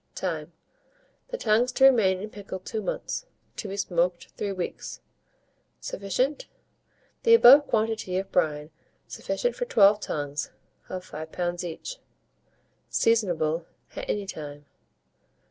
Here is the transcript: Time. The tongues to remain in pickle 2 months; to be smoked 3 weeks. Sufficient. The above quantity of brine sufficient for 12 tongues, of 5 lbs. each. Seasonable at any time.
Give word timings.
Time. 0.15 0.51
The 1.27 1.37
tongues 1.37 1.71
to 1.73 1.83
remain 1.85 2.19
in 2.21 2.31
pickle 2.31 2.57
2 2.57 2.81
months; 2.81 3.27
to 3.57 3.67
be 3.67 3.77
smoked 3.77 4.29
3 4.31 4.51
weeks. 4.53 4.99
Sufficient. 5.79 6.47
The 7.21 7.35
above 7.35 7.67
quantity 7.67 8.17
of 8.17 8.31
brine 8.31 8.71
sufficient 9.07 9.55
for 9.55 9.65
12 9.65 9.99
tongues, 9.99 10.49
of 10.89 11.05
5 11.05 11.29
lbs. 11.29 11.63
each. 11.63 11.97
Seasonable 12.89 13.67
at 13.95 14.09
any 14.09 14.25
time. 14.25 14.65